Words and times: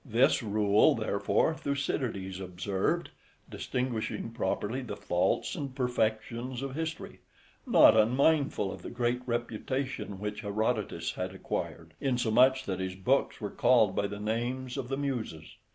This 0.03 0.41
rule 0.41 0.95
therefore 0.95 1.53
Thucydides 1.53 2.39
observed, 2.39 3.11
distinguishing 3.47 4.31
properly 4.31 4.81
the 4.81 4.95
faults 4.95 5.53
and 5.53 5.75
perfections 5.75 6.63
of 6.63 6.73
history: 6.73 7.19
not 7.67 7.95
unmindful 7.95 8.71
of 8.71 8.81
the 8.81 8.89
great 8.89 9.21
reputation 9.27 10.17
which 10.19 10.41
Herodotus 10.41 11.11
had 11.11 11.35
acquired, 11.35 11.93
insomuch 12.01 12.65
that 12.65 12.79
his 12.79 12.95
books 12.95 13.39
were 13.39 13.51
called 13.51 13.95
by 13.95 14.07
the 14.07 14.19
names 14.19 14.75
of 14.75 14.87
the 14.89 14.97
Muses. 14.97 15.55